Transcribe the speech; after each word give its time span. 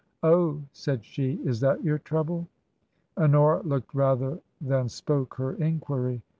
"Oh," 0.23 0.63
said 0.73 1.05
she," 1.05 1.33
is 1.45 1.59
that 1.59 1.83
your 1.83 1.99
trouble?" 1.99 2.47
Honora 3.19 3.61
looked 3.61 3.93
rather 3.93 4.39
than 4.59 4.89
spoke 4.89 5.35
her 5.35 5.53
inquiry. 5.53 6.23